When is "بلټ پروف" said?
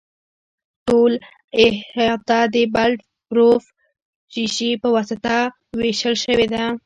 2.73-3.63